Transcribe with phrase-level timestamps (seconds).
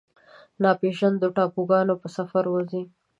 [0.03, 0.03] د
[0.63, 2.81] ناپیژاندو ټاپوګانو په سفر وځي